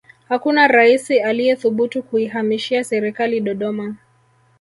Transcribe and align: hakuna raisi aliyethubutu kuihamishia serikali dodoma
hakuna 0.29 0.67
raisi 0.67 1.19
aliyethubutu 1.19 2.03
kuihamishia 2.03 2.83
serikali 2.83 3.39
dodoma 3.41 3.95